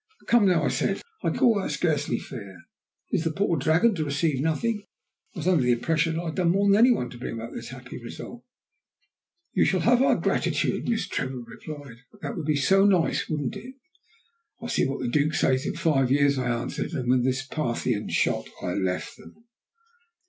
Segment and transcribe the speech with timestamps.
[0.25, 2.63] "Come, now," I said, "I call that scarcely fair.
[3.11, 4.81] Is the poor dragon to receive nothing?
[5.35, 7.35] I was under the impression that I had done more than any one to bring
[7.35, 8.43] about this happy result."
[9.53, 11.97] "You shall have our gratitude," Miss Trevor replied.
[12.19, 13.75] "That would be so nice, wouldn't it?"
[14.59, 18.09] "We'll see what the Duke says in five years," I answered, and with this Parthian
[18.09, 19.45] shot I left them.